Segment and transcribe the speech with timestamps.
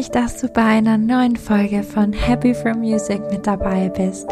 [0.00, 4.26] mich, dass du bei einer neuen Folge von Happy for Music mit dabei bist.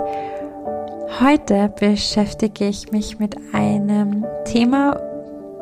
[1.21, 4.99] Heute beschäftige ich mich mit einem Thema,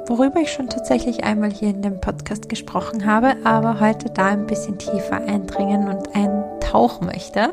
[0.07, 4.47] worüber ich schon tatsächlich einmal hier in dem Podcast gesprochen habe, aber heute da ein
[4.47, 7.53] bisschen tiefer eindringen und eintauchen möchte.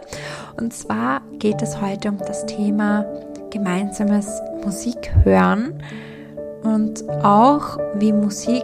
[0.55, 3.03] Und zwar geht es heute um das Thema
[3.49, 5.81] gemeinsames Musik hören
[6.61, 8.63] und auch wie Musik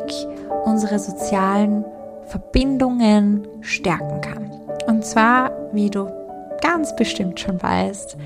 [0.63, 1.83] unsere sozialen
[2.29, 4.51] Verbindungen stärken kann.
[4.87, 6.07] Und zwar, wie du
[6.61, 8.17] ganz bestimmt schon weißt,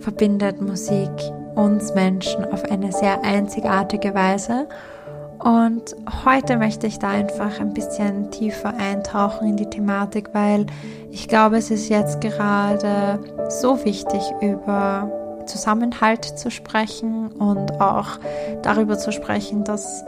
[0.00, 1.10] verbindet Musik
[1.54, 4.66] uns Menschen auf eine sehr einzigartige Weise.
[5.38, 10.66] Und heute möchte ich da einfach ein bisschen tiefer eintauchen in die Thematik, weil
[11.10, 15.10] ich glaube, es ist jetzt gerade so wichtig, über
[15.46, 18.18] Zusammenhalt zu sprechen und auch
[18.62, 20.04] darüber zu sprechen, dass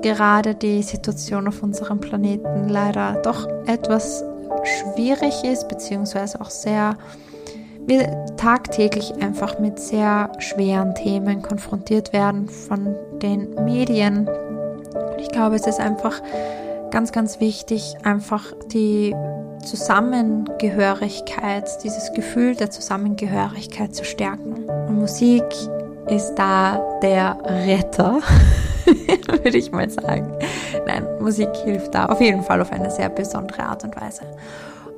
[0.00, 4.24] gerade die Situation auf unserem Planeten leider doch etwas
[4.64, 6.96] schwierig ist, beziehungsweise auch sehr,
[7.86, 14.28] wir tagtäglich einfach mit sehr schweren Themen konfrontiert werden von den Medien.
[15.18, 16.20] Ich glaube, es ist einfach
[16.90, 19.14] ganz, ganz wichtig, einfach die
[19.64, 24.64] Zusammengehörigkeit, dieses Gefühl der Zusammengehörigkeit zu stärken.
[24.88, 25.44] Und Musik
[26.08, 28.20] ist da der Retter
[29.28, 30.32] würde ich mal sagen.
[30.86, 34.22] Nein, Musik hilft da auf jeden Fall auf eine sehr besondere Art und Weise.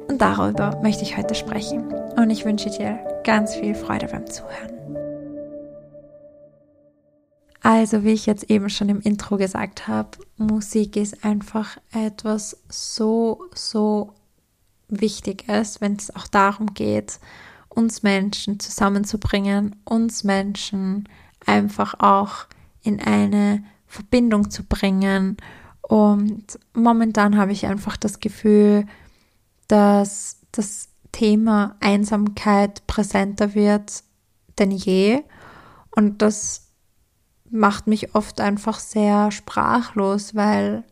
[0.08, 1.92] Und darüber möchte ich heute sprechen.
[2.16, 4.74] Und ich wünsche dir ganz viel Freude beim Zuhören.
[7.62, 13.46] Also, wie ich jetzt eben schon im Intro gesagt habe, Musik ist einfach etwas so,
[13.54, 14.12] so
[14.88, 17.18] Wichtiges, wenn es auch darum geht,
[17.70, 21.08] uns Menschen zusammenzubringen, uns Menschen
[21.46, 22.46] einfach auch
[22.82, 23.64] in eine
[23.94, 25.36] Verbindung zu bringen.
[25.82, 28.86] Und momentan habe ich einfach das Gefühl,
[29.68, 34.04] dass das Thema Einsamkeit präsenter wird
[34.58, 35.22] denn je.
[35.90, 36.68] Und das
[37.50, 40.84] macht mich oft einfach sehr sprachlos, weil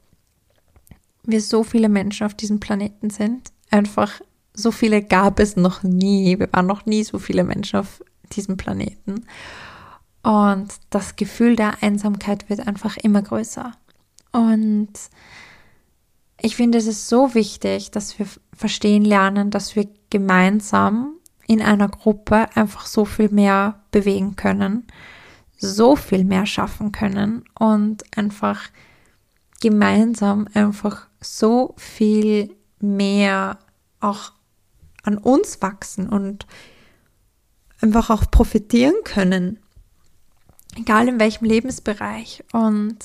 [1.24, 3.52] wir so viele Menschen auf diesem Planeten sind.
[3.70, 4.20] Einfach
[4.54, 6.38] so viele gab es noch nie.
[6.38, 9.26] Wir waren noch nie so viele Menschen auf diesem Planeten.
[10.22, 13.72] Und das Gefühl der Einsamkeit wird einfach immer größer.
[14.30, 14.92] Und
[16.40, 21.14] ich finde, es ist so wichtig, dass wir verstehen lernen, dass wir gemeinsam
[21.46, 24.86] in einer Gruppe einfach so viel mehr bewegen können,
[25.56, 28.70] so viel mehr schaffen können und einfach
[29.60, 33.58] gemeinsam einfach so viel mehr
[34.00, 34.32] auch
[35.04, 36.46] an uns wachsen und
[37.80, 39.61] einfach auch profitieren können
[40.76, 42.44] egal in welchem Lebensbereich.
[42.52, 42.98] Und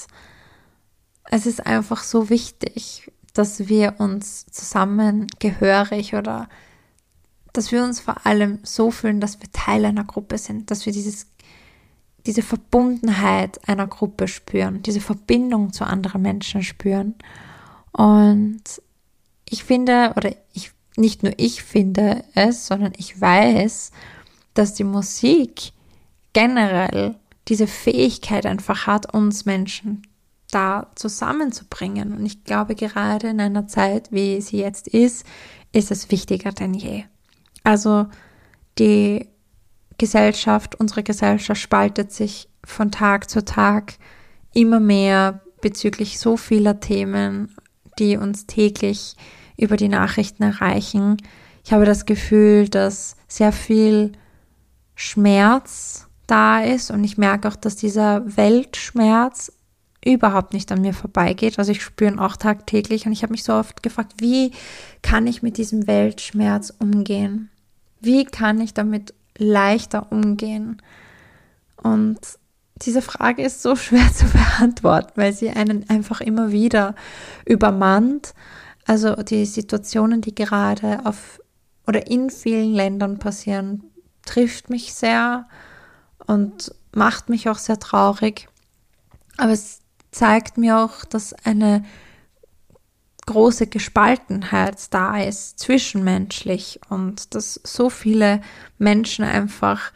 [1.25, 6.50] es ist einfach so wichtig, dass wir uns zusammengehörig oder
[7.53, 10.94] dass wir uns vor allem so fühlen, dass wir Teil einer Gruppe sind, dass wir
[10.94, 11.28] dieses,
[12.25, 17.16] diese Verbundenheit einer Gruppe spüren, diese Verbindung zu anderen Menschen spüren.
[17.91, 18.61] Und
[19.49, 23.91] ich finde, oder ich, nicht nur ich finde es, sondern ich weiß,
[24.53, 25.73] dass die Musik
[26.34, 27.16] generell
[27.47, 30.02] diese Fähigkeit einfach hat, uns Menschen
[30.52, 32.13] da zusammenzubringen.
[32.13, 35.25] Und ich glaube, gerade in einer Zeit, wie sie jetzt ist,
[35.72, 37.03] ist es wichtiger denn je.
[37.63, 38.08] Also
[38.80, 39.28] die
[39.97, 43.96] Gesellschaft, unsere Gesellschaft spaltet sich von Tag zu Tag
[44.53, 47.56] immer mehr bezüglich so vieler Themen,
[48.00, 49.16] die uns täglich
[49.58, 51.18] über die Nachrichten erreichen.
[51.66, 54.12] Ich habe das Gefühl, dass sehr viel
[54.96, 59.51] Schmerz da ist und ich merke auch, dass dieser Weltschmerz
[60.05, 61.59] überhaupt nicht an mir vorbeigeht.
[61.59, 64.51] Also ich spüre ihn auch tagtäglich und ich habe mich so oft gefragt, wie
[65.01, 67.49] kann ich mit diesem Weltschmerz umgehen?
[67.99, 70.81] Wie kann ich damit leichter umgehen?
[71.81, 72.19] Und
[72.81, 76.96] diese Frage ist so schwer zu beantworten, weil sie einen einfach immer wieder
[77.46, 78.34] übermannt.
[78.85, 81.41] Also die Situationen, die gerade auf
[81.85, 83.84] oder in vielen Ländern passieren,
[84.25, 85.47] trifft mich sehr
[86.28, 88.47] und macht mich auch sehr traurig.
[89.38, 89.79] Aber es
[90.12, 91.84] zeigt mir auch, dass eine
[93.26, 98.41] große Gespaltenheit da ist, zwischenmenschlich und dass so viele
[98.78, 99.91] Menschen einfach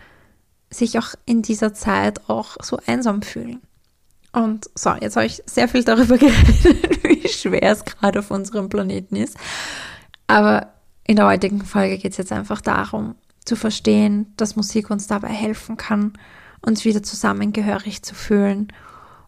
[0.69, 3.61] sich auch in dieser Zeit auch so einsam fühlen.
[4.33, 8.69] Und so, jetzt habe ich sehr viel darüber geredet, wie schwer es gerade auf unserem
[8.69, 9.37] Planeten ist.
[10.27, 10.73] Aber
[11.05, 15.29] in der heutigen Folge geht es jetzt einfach darum, zu verstehen, dass Musik uns dabei
[15.29, 16.13] helfen kann,
[16.61, 18.71] uns wieder zusammengehörig zu fühlen,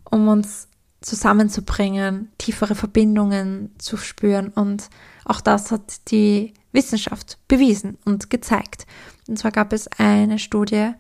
[0.10, 0.68] um uns
[1.02, 4.50] zusammenzubringen, tiefere Verbindungen zu spüren.
[4.50, 4.90] Und
[5.26, 8.86] auch das hat die Wissenschaft bewiesen und gezeigt.
[9.28, 10.92] Und zwar gab es eine Studie,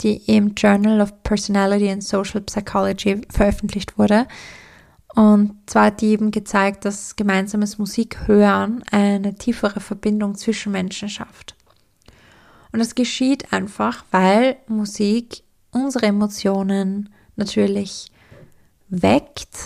[0.00, 4.26] die im Journal of Personality and Social Psychology veröffentlicht wurde.
[5.14, 11.54] Und zwar hat die eben gezeigt, dass gemeinsames Musikhören eine tiefere Verbindung zwischen Menschen schafft.
[12.74, 18.10] Und das geschieht einfach, weil Musik unsere Emotionen natürlich
[18.88, 19.56] weckt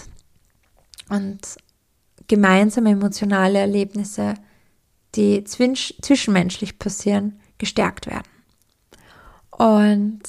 [1.09, 1.41] und
[2.27, 4.35] gemeinsame emotionale Erlebnisse,
[5.15, 8.29] die zwischenmenschlich passieren, gestärkt werden.
[9.53, 10.21] Und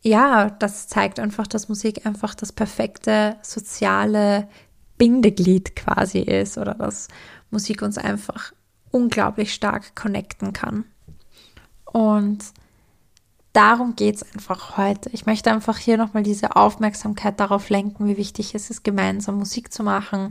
[0.00, 4.48] ja, das zeigt einfach, dass Musik einfach das perfekte soziale
[4.96, 7.08] Bindeglied quasi ist oder dass
[7.50, 8.54] Musik uns einfach
[8.90, 10.86] unglaublich stark connecten kann.
[11.92, 12.44] Und
[13.52, 15.10] darum geht es einfach heute.
[15.12, 19.72] Ich möchte einfach hier nochmal diese Aufmerksamkeit darauf lenken, wie wichtig es ist, gemeinsam Musik
[19.72, 20.30] zu machen,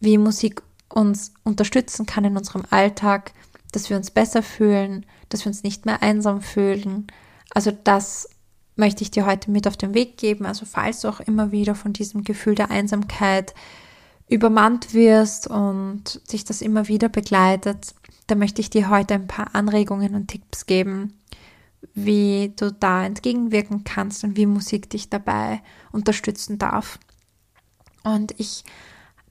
[0.00, 3.32] wie Musik uns unterstützen kann in unserem Alltag,
[3.70, 7.06] dass wir uns besser fühlen, dass wir uns nicht mehr einsam fühlen.
[7.54, 8.28] Also das
[8.76, 10.44] möchte ich dir heute mit auf den Weg geben.
[10.44, 13.54] Also falls du auch immer wieder von diesem Gefühl der Einsamkeit
[14.28, 17.94] übermannt wirst und sich das immer wieder begleitet,
[18.32, 21.20] dann möchte ich dir heute ein paar Anregungen und Tipps geben,
[21.92, 25.60] wie du da entgegenwirken kannst und wie Musik dich dabei
[25.92, 26.98] unterstützen darf.
[28.04, 28.64] Und ich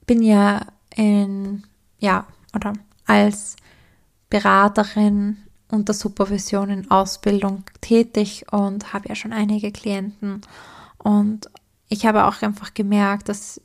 [0.05, 1.63] bin ja in,
[1.97, 2.73] ja, oder
[3.07, 3.55] als
[4.29, 5.37] Beraterin
[5.69, 10.41] unter Supervision in Ausbildung tätig und habe ja schon einige Klienten.
[10.99, 11.49] Und
[11.89, 13.59] ich habe auch einfach gemerkt, dass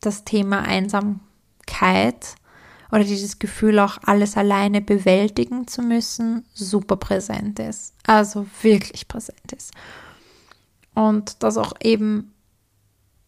[0.00, 2.34] das Thema Einsamkeit
[2.90, 7.94] oder dieses Gefühl auch alles alleine bewältigen zu müssen, super präsent ist.
[8.06, 9.72] Also wirklich präsent ist.
[10.94, 12.32] Und dass auch eben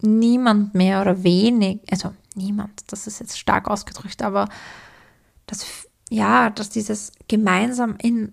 [0.00, 4.48] niemand mehr oder wenig, also niemand, das ist jetzt stark ausgedrückt, aber
[5.46, 5.66] dass
[6.10, 8.32] ja, dass dieses gemeinsam in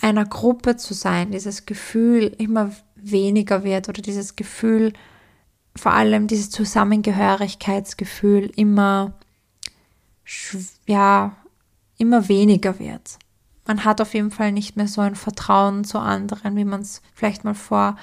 [0.00, 4.92] einer Gruppe zu sein, dieses Gefühl immer weniger wird oder dieses Gefühl,
[5.74, 9.14] vor allem dieses Zusammengehörigkeitsgefühl immer,
[10.86, 11.36] ja,
[11.98, 13.18] immer weniger wird.
[13.66, 17.02] Man hat auf jeden Fall nicht mehr so ein Vertrauen zu anderen, wie man es
[17.14, 17.96] vielleicht mal vor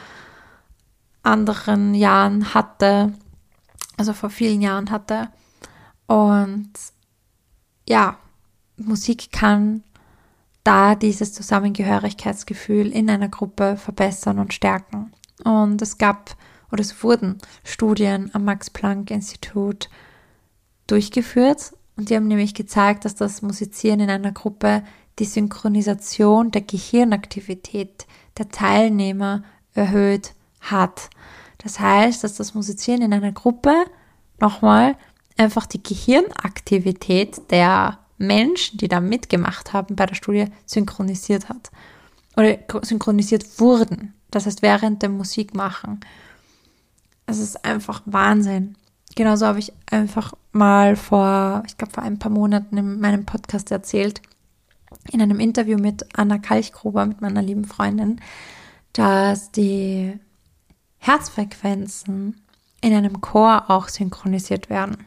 [1.24, 3.14] anderen Jahren hatte,
[3.98, 5.30] also vor vielen Jahren hatte.
[6.08, 6.72] Und
[7.88, 8.18] ja,
[8.78, 9.84] Musik kann
[10.64, 15.12] da dieses Zusammengehörigkeitsgefühl in einer Gruppe verbessern und stärken.
[15.44, 16.36] Und es gab
[16.72, 19.90] oder es wurden Studien am Max Planck Institut
[20.88, 24.82] durchgeführt und die haben nämlich gezeigt, dass das Musizieren in einer Gruppe
[25.20, 28.08] die Synchronisation der Gehirnaktivität
[28.40, 29.44] der Teilnehmer
[29.76, 31.12] erhöht hat.
[31.60, 33.86] Das heißt, dass das Musizieren in einer Gruppe
[34.40, 34.96] nochmal
[35.38, 41.70] einfach die Gehirnaktivität der Menschen, die da mitgemacht haben bei der Studie, synchronisiert hat.
[42.36, 44.16] Oder synchronisiert wurden.
[44.32, 46.00] Das heißt, während dem Musikmachen.
[47.28, 48.76] Es ist einfach Wahnsinn.
[49.16, 53.72] Genauso habe ich einfach mal vor, ich glaube, vor ein paar Monaten in meinem Podcast
[53.72, 54.22] erzählt,
[55.12, 58.22] in einem Interview mit Anna Kalchgruber, mit meiner lieben Freundin,
[58.94, 60.20] dass die
[60.98, 62.42] Herzfrequenzen
[62.82, 65.06] in einem Chor auch synchronisiert werden,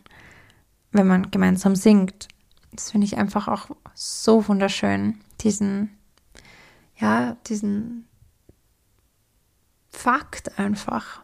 [0.92, 2.28] wenn man gemeinsam singt.
[2.72, 5.96] Das finde ich einfach auch so wunderschön, diesen,
[6.96, 8.06] ja, diesen
[9.90, 11.22] Fakt einfach,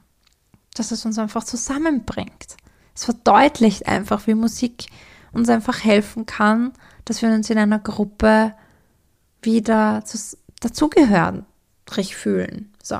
[0.74, 2.56] dass es uns einfach zusammenbringt.
[2.94, 4.86] Es verdeutlicht einfach, wie Musik
[5.32, 6.72] uns einfach helfen kann,
[7.04, 8.54] dass wir uns in einer Gruppe
[9.42, 10.02] wieder
[10.60, 11.44] dazugehörig
[12.16, 12.72] fühlen.
[12.82, 12.98] So.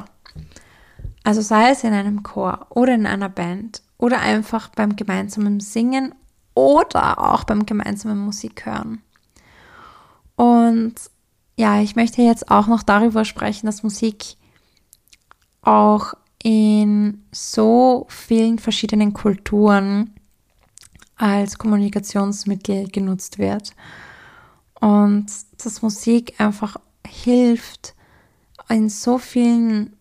[1.23, 6.14] Also sei es in einem Chor oder in einer Band oder einfach beim gemeinsamen Singen
[6.54, 9.02] oder auch beim gemeinsamen Musik hören.
[10.37, 10.94] Und
[11.56, 14.37] ja, ich möchte jetzt auch noch darüber sprechen, dass Musik
[15.62, 20.14] auch in so vielen verschiedenen Kulturen
[21.16, 23.75] als Kommunikationsmittel genutzt wird.
[24.80, 25.26] Und
[25.59, 27.94] dass Musik einfach hilft,
[28.68, 29.97] in so vielen,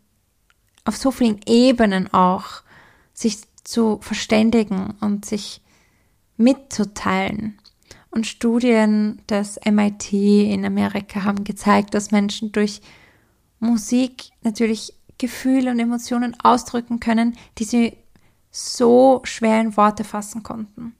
[0.85, 2.61] auf so vielen Ebenen auch,
[3.13, 5.61] sich zu verständigen und sich
[6.37, 7.59] mitzuteilen.
[8.11, 12.81] Und Studien des MIT in Amerika haben gezeigt, dass Menschen durch
[13.59, 17.97] Musik natürlich Gefühle und Emotionen ausdrücken können, die sie
[18.49, 20.95] so schwer in Worte fassen konnten.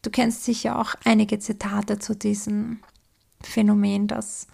[0.00, 2.80] Du kennst sicher auch einige Zitate zu diesem
[3.42, 4.46] Phänomen, dass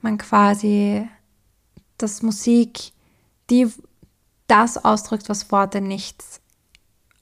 [0.00, 1.06] man quasi,
[1.98, 2.92] dass Musik
[3.50, 3.70] die
[4.46, 6.24] das ausdrückt, was Worte nicht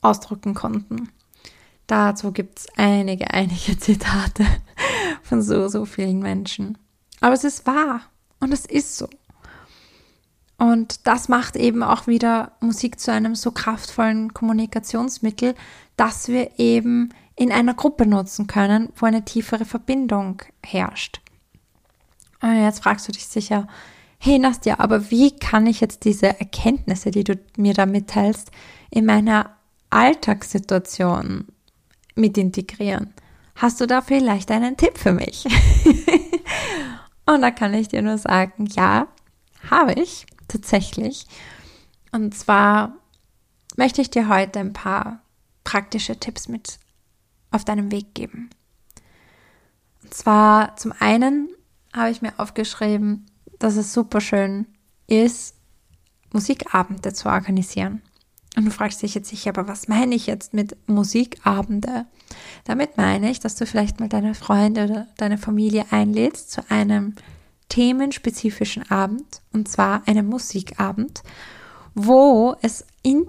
[0.00, 1.08] ausdrücken konnten.
[1.86, 4.46] Dazu gibt es einige, einige Zitate
[5.22, 6.78] von so, so vielen Menschen.
[7.20, 8.02] Aber es ist wahr
[8.40, 9.08] und es ist so.
[10.58, 15.54] Und das macht eben auch wieder Musik zu einem so kraftvollen Kommunikationsmittel,
[15.96, 21.20] dass wir eben in einer Gruppe nutzen können, wo eine tiefere Verbindung herrscht.
[22.40, 23.68] Und jetzt fragst du dich sicher,
[24.18, 28.50] hey Nastja, aber wie kann ich jetzt diese Erkenntnisse, die du mir da mitteilst,
[28.90, 29.56] in meiner
[29.90, 31.46] Alltagssituation
[32.16, 33.14] mit integrieren?
[33.54, 35.46] Hast du da vielleicht einen Tipp für mich?
[37.26, 39.06] Und da kann ich dir nur sagen, ja,
[39.70, 41.26] habe ich tatsächlich.
[42.12, 42.94] Und zwar
[43.76, 45.20] möchte ich dir heute ein paar
[45.64, 46.78] praktische Tipps mit
[47.50, 48.50] auf deinem Weg geben.
[50.02, 51.48] Und zwar zum einen
[51.94, 53.26] habe ich mir aufgeschrieben,
[53.58, 54.66] dass es super schön
[55.06, 55.54] ist,
[56.32, 58.02] Musikabende zu organisieren.
[58.56, 62.06] Und du fragst dich jetzt sicher, aber was meine ich jetzt mit Musikabende?
[62.64, 67.14] Damit meine ich, dass du vielleicht mal deine Freunde oder deine Familie einlädst zu einem
[67.68, 71.22] themenspezifischen Abend, und zwar einem Musikabend,
[71.94, 73.28] wo es in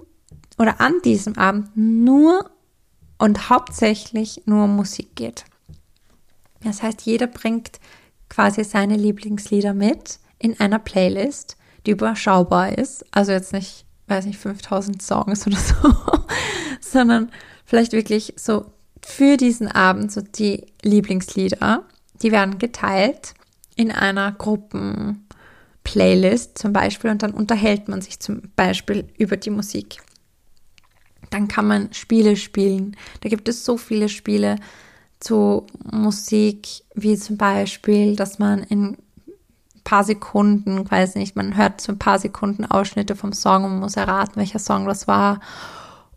[0.57, 2.49] oder an diesem Abend nur
[3.17, 5.45] und hauptsächlich nur um Musik geht.
[6.63, 7.79] Das heißt, jeder bringt
[8.27, 13.05] quasi seine Lieblingslieder mit in einer Playlist, die überschaubar ist.
[13.11, 15.75] Also jetzt nicht, weiß nicht, 5000 Songs oder so,
[16.81, 17.31] sondern
[17.65, 18.65] vielleicht wirklich so
[19.01, 21.83] für diesen Abend so die Lieblingslieder.
[22.21, 23.33] Die werden geteilt
[23.79, 30.01] in einer Gruppen-Playlist zum Beispiel und dann unterhält man sich zum Beispiel über die Musik.
[31.29, 32.97] Dann kann man Spiele spielen.
[33.21, 34.57] Da gibt es so viele Spiele
[35.21, 38.97] zu Musik, wie zum Beispiel, dass man in ein
[39.85, 43.95] paar Sekunden, weiß nicht, man hört so ein paar Sekunden Ausschnitte vom Song und muss
[43.95, 45.39] erraten, welcher Song das war.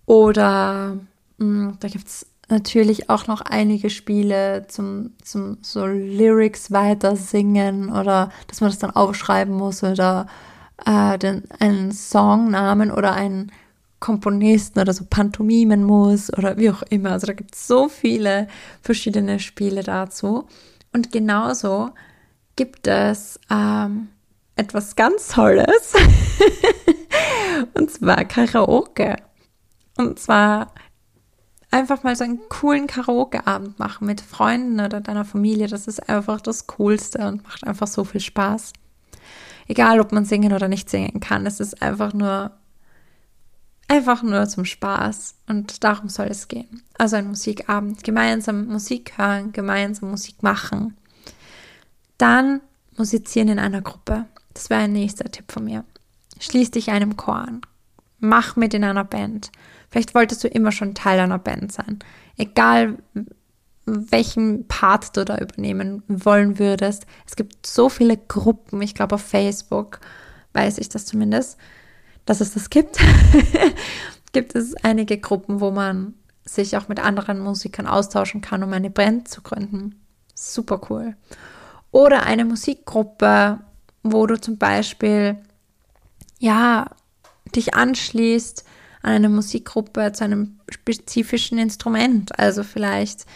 [0.04, 0.96] Oder
[1.38, 7.16] mh, hm, da gibt es natürlich auch noch einige Spiele zum, zum so Lyrics weiter
[7.16, 10.26] singen oder dass man das dann aufschreiben muss oder
[10.86, 13.50] äh, den, einen Songnamen oder einen
[13.98, 17.12] Komponisten oder so pantomimen muss oder wie auch immer.
[17.12, 18.48] Also da gibt es so viele
[18.82, 20.46] verschiedene Spiele dazu.
[20.92, 21.90] Und genauso
[22.56, 24.08] gibt es ähm,
[24.56, 25.94] etwas ganz Tolles.
[27.74, 29.16] und zwar Karaoke.
[29.96, 30.72] Und zwar
[31.72, 35.66] einfach mal so einen coolen Karaoke-Abend machen mit Freunden oder deiner Familie.
[35.66, 38.72] Das ist einfach das Coolste und macht einfach so viel Spaß.
[39.66, 41.46] Egal, ob man singen oder nicht singen kann.
[41.46, 42.52] Es ist einfach nur,
[43.88, 45.36] einfach nur zum Spaß.
[45.48, 46.82] Und darum soll es gehen.
[46.98, 48.04] Also ein Musikabend.
[48.04, 50.96] Gemeinsam Musik hören, gemeinsam Musik machen.
[52.18, 52.60] Dann
[52.96, 54.26] musizieren in einer Gruppe.
[54.52, 55.84] Das wäre ein nächster Tipp von mir.
[56.38, 57.62] Schließ dich einem Chor an.
[58.18, 59.50] Mach mit in einer Band.
[59.92, 61.98] Vielleicht wolltest du immer schon Teil einer Band sein.
[62.38, 62.96] Egal
[63.84, 67.04] welchen Part du da übernehmen wollen würdest.
[67.26, 70.00] Es gibt so viele Gruppen, ich glaube auf Facebook
[70.54, 71.58] weiß ich das zumindest,
[72.24, 72.98] dass es das gibt.
[74.32, 78.90] gibt es einige Gruppen, wo man sich auch mit anderen Musikern austauschen kann, um eine
[78.90, 80.00] Band zu gründen.
[80.34, 81.16] Super cool.
[81.90, 83.60] Oder eine Musikgruppe,
[84.02, 85.36] wo du zum Beispiel
[86.38, 86.86] ja
[87.54, 88.64] dich anschließt
[89.02, 92.38] an eine Musikgruppe zu einem spezifischen Instrument.
[92.38, 93.26] Also vielleicht,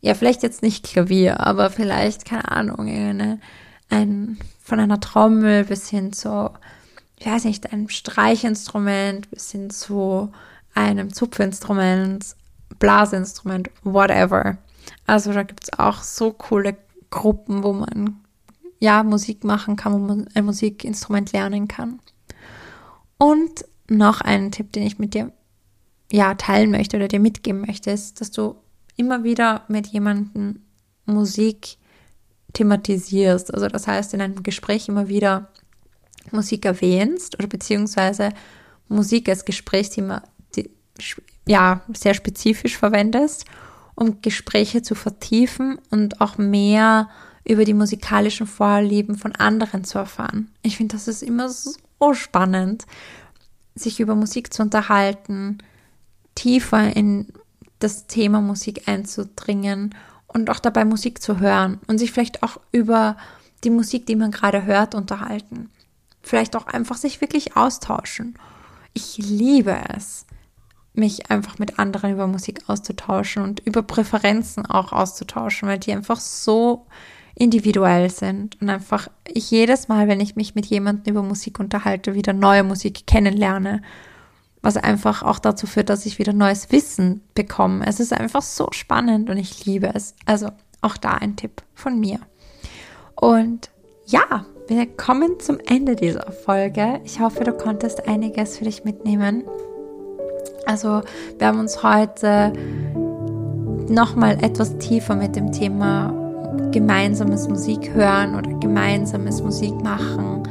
[0.00, 3.40] ja, vielleicht jetzt nicht Klavier, aber vielleicht, keine Ahnung, eine,
[3.88, 6.50] ein, von einer Trommel bis hin zu,
[7.18, 10.32] ich weiß nicht, einem Streichinstrument bis hin zu
[10.74, 12.36] einem Zupfinstrument,
[12.78, 14.58] Blasinstrument, whatever.
[15.06, 16.76] Also da gibt es auch so coole
[17.10, 18.20] Gruppen, wo man
[18.78, 22.00] ja Musik machen kann, wo man ein Musikinstrument lernen kann.
[23.18, 25.32] Und noch einen Tipp, den ich mit dir
[26.12, 28.56] ja teilen möchte oder dir mitgeben möchte, ist, dass du
[28.96, 30.60] immer wieder mit jemandem
[31.04, 31.76] Musik
[32.52, 33.52] thematisierst.
[33.52, 35.48] Also das heißt, in einem Gespräch immer wieder
[36.30, 38.30] Musik erwähnst oder beziehungsweise
[38.88, 40.22] Musik als Gesprächsthema
[41.46, 43.44] ja sehr spezifisch verwendest,
[43.94, 47.08] um Gespräche zu vertiefen und auch mehr
[47.44, 50.50] über die musikalischen Vorlieben von anderen zu erfahren.
[50.62, 52.86] Ich finde, das ist immer so spannend
[53.76, 55.58] sich über Musik zu unterhalten,
[56.34, 57.32] tiefer in
[57.78, 59.94] das Thema Musik einzudringen
[60.26, 63.16] und auch dabei Musik zu hören und sich vielleicht auch über
[63.64, 65.70] die Musik, die man gerade hört, unterhalten.
[66.22, 68.38] Vielleicht auch einfach sich wirklich austauschen.
[68.92, 70.26] Ich liebe es,
[70.94, 76.18] mich einfach mit anderen über Musik auszutauschen und über Präferenzen auch auszutauschen, weil die einfach
[76.18, 76.86] so
[77.38, 82.14] individuell sind und einfach ich jedes Mal, wenn ich mich mit jemandem über Musik unterhalte,
[82.14, 83.82] wieder neue Musik kennenlerne,
[84.62, 87.86] was einfach auch dazu führt, dass ich wieder neues Wissen bekomme.
[87.86, 90.14] Es ist einfach so spannend und ich liebe es.
[90.24, 90.48] Also
[90.80, 92.18] auch da ein Tipp von mir.
[93.14, 93.70] Und
[94.06, 97.00] ja, wir kommen zum Ende dieser Folge.
[97.04, 99.44] Ich hoffe, du konntest einiges für dich mitnehmen.
[100.64, 101.02] Also
[101.38, 102.52] wir haben uns heute
[103.88, 106.25] nochmal etwas tiefer mit dem Thema
[106.72, 110.42] gemeinsames Musik hören oder gemeinsames Musik machen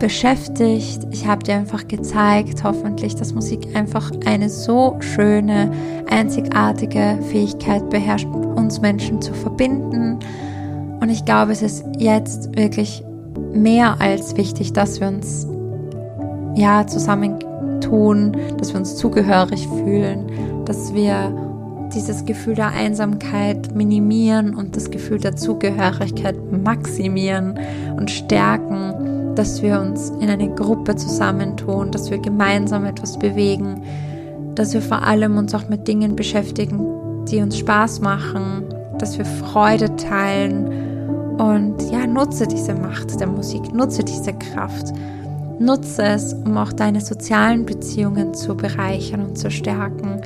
[0.00, 1.06] beschäftigt.
[1.12, 5.70] Ich habe dir einfach gezeigt, hoffentlich, dass Musik einfach eine so schöne,
[6.10, 10.18] einzigartige Fähigkeit beherrscht, uns Menschen zu verbinden.
[11.00, 13.04] Und ich glaube, es ist jetzt wirklich
[13.52, 15.46] mehr als wichtig, dass wir uns
[16.56, 20.26] ja zusammentun, dass wir uns zugehörig fühlen,
[20.64, 21.49] dass wir
[21.94, 27.58] dieses Gefühl der Einsamkeit minimieren und das Gefühl der Zugehörigkeit maximieren
[27.96, 33.82] und stärken, dass wir uns in eine Gruppe zusammentun, dass wir gemeinsam etwas bewegen,
[34.54, 38.64] dass wir vor allem uns auch mit Dingen beschäftigen, die uns Spaß machen,
[38.98, 44.92] dass wir Freude teilen und ja, nutze diese Macht der Musik, nutze diese Kraft.
[45.58, 50.22] Nutze es, um auch deine sozialen Beziehungen zu bereichern und zu stärken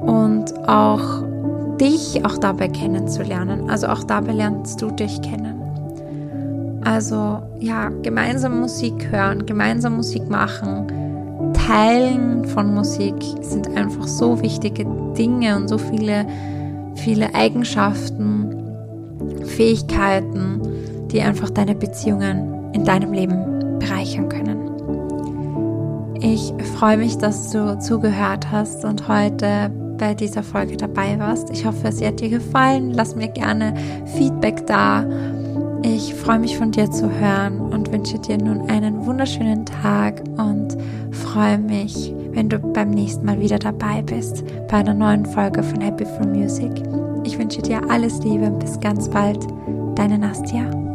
[0.00, 1.22] und auch
[1.80, 3.70] dich auch dabei kennenzulernen.
[3.70, 5.58] Also auch dabei lernst du dich kennen.
[6.84, 10.86] Also ja, gemeinsam Musik hören, gemeinsam Musik machen,
[11.52, 14.86] Teilen von Musik sind einfach so wichtige
[15.16, 16.26] Dinge und so viele,
[16.94, 18.54] viele Eigenschaften,
[19.44, 20.60] Fähigkeiten,
[21.08, 24.58] die einfach deine Beziehungen in deinem Leben bereichern können.
[26.20, 31.50] Ich freue mich, dass du zugehört hast und heute bei dieser Folge dabei warst.
[31.50, 32.92] Ich hoffe, sie hat dir gefallen.
[32.92, 33.74] Lass mir gerne
[34.16, 35.04] Feedback da.
[35.82, 40.76] Ich freue mich von dir zu hören und wünsche dir nun einen wunderschönen Tag und
[41.12, 45.80] freue mich, wenn du beim nächsten Mal wieder dabei bist bei einer neuen Folge von
[45.80, 46.72] Happy for Music.
[47.24, 49.46] Ich wünsche dir alles Liebe und bis ganz bald.
[49.94, 50.87] Deine Nastia.